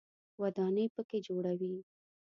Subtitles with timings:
[0.41, 1.73] ودانۍ په کې جوړوي.